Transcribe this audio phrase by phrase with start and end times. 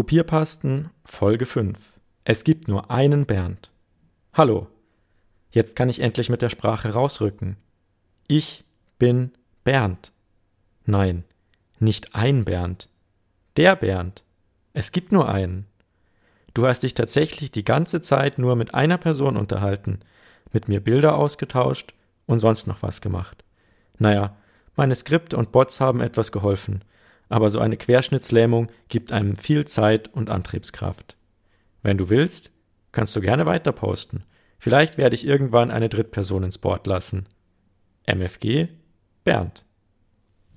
[0.00, 1.92] Kopierpasten Folge 5.
[2.24, 3.70] Es gibt nur einen Bernd.
[4.32, 4.66] Hallo.
[5.50, 7.58] Jetzt kann ich endlich mit der Sprache rausrücken.
[8.26, 8.64] Ich
[8.98, 9.32] bin
[9.62, 10.10] Bernd.
[10.86, 11.24] Nein,
[11.80, 12.88] nicht ein Bernd.
[13.58, 14.24] Der Bernd.
[14.72, 15.66] Es gibt nur einen.
[16.54, 20.00] Du hast dich tatsächlich die ganze Zeit nur mit einer Person unterhalten,
[20.50, 21.92] mit mir Bilder ausgetauscht
[22.24, 23.44] und sonst noch was gemacht.
[23.98, 24.34] Naja,
[24.76, 26.84] meine Skripte und Bots haben etwas geholfen,
[27.30, 31.16] aber so eine Querschnittslähmung gibt einem viel Zeit und Antriebskraft.
[31.82, 32.50] Wenn du willst,
[32.92, 34.24] kannst du gerne weiter posten.
[34.58, 37.26] Vielleicht werde ich irgendwann eine Drittperson ins Board lassen.
[38.06, 38.68] MFG
[39.24, 39.64] Bernd